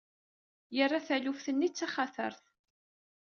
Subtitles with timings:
[0.75, 2.43] Yerra taluft-nni d taxatart.